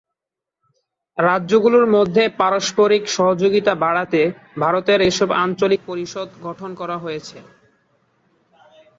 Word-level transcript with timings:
রাজ্যগুলোর 1.17 1.85
মধ্যে 1.95 2.23
পারস্পরিক 2.39 3.03
সহযোগিতা 3.17 3.73
বাড়াতে 3.83 4.21
ভারতের 4.59 4.99
এসব 5.01 5.29
আঞ্চলিক 5.43 5.81
পরিষদ 5.87 6.27
গঠন 6.43 6.69
করা 6.75 6.97
হয়েছে। 6.97 7.37